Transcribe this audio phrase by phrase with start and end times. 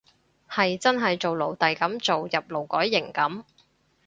[0.49, 3.43] 係真係做奴隸噉做，入勞改營噉